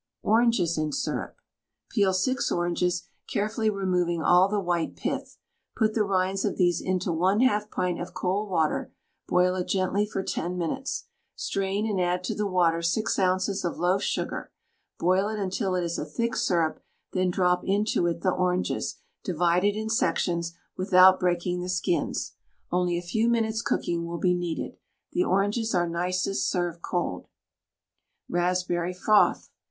[0.23, 1.35] ORANGES IN SYRUP.
[1.91, 5.37] Peel 6 oranges, carefully removing all the white pith.
[5.75, 8.91] Put the rinds of these into 1/2 pint of cold water;
[9.27, 11.05] boil it gently for 10 minutes.
[11.35, 14.51] Strain, and add to the water 6 oz, of loaf sugar.
[14.97, 16.81] Boil it until it is a thick syrup,
[17.13, 22.33] then drop into it the oranges, divided in sections, without breaking the skins.
[22.71, 24.77] Only a few minutes cooking will be needed.
[25.11, 27.27] The oranges are nicest served cold.
[28.31, 29.49] RASPBERRY FROTH.